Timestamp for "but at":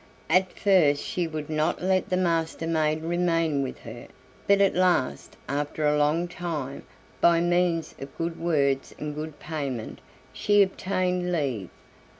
4.47-4.73